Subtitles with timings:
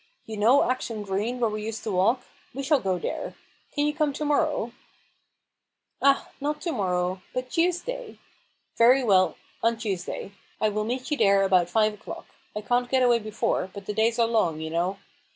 [0.25, 2.23] "You know Acton Green where we used to walk;
[2.55, 3.35] we shall go there.
[3.75, 4.71] Can you come to morrow?""
[6.01, 6.27] Ah!
[6.41, 7.21] not to morrow.
[7.35, 8.17] But Tuesday
[8.79, 9.35] —""Very well!
[9.61, 10.31] on Tuesday.
[10.59, 12.25] I will meet you there about five o'clock;
[12.55, 14.97] I can't get away before, but the days are long, you know.